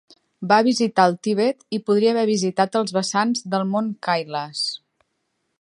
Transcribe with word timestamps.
Va 0.51 0.55
visitar 0.67 1.05
el 1.09 1.17
Tibet 1.27 1.61
i 1.79 1.81
podria 1.91 2.13
haver 2.15 2.25
visitat 2.31 2.81
els 2.83 2.97
vessants 2.99 3.47
del 3.55 3.71
mont 3.75 3.93
Kailas. 4.09 4.69